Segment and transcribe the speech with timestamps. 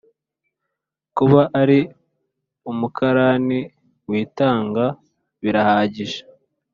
[1.17, 1.79] kuba ari
[2.71, 3.59] umukarani
[4.09, 4.85] witanga
[5.41, 6.19] birahagije.